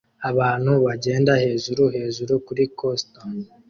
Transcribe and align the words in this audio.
Abantu 0.29 0.71
bagenda 0.85 1.31
hejuru-hejuru 1.43 2.33
kuri 2.45 2.63
coaster 2.77 3.23